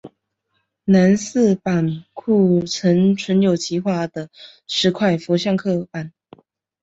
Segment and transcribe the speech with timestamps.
[0.85, 4.29] 南寺的版库曾存有其画的
[4.65, 6.11] 十块佛像刻版。